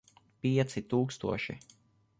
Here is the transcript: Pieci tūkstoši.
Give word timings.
Pieci 0.45 0.83
tūkstoši. 0.95 1.61